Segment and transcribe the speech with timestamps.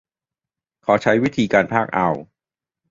[0.83, 2.09] เขาใช้วิธีการพากย์เอา